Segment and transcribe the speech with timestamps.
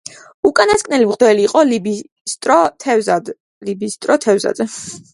[0.49, 2.59] უკანასკნელი მღვდელი იყო სილიბისტრო
[4.27, 4.71] თევზაძე.